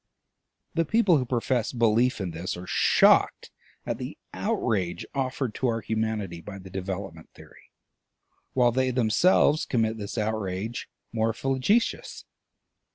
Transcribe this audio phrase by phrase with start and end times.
[0.73, 3.51] The people who profess belief in this are shocked
[3.85, 7.69] at the outrage offered to our humanity by the Development Theory,
[8.53, 12.25] while they themselves commit this outrage more flagitious.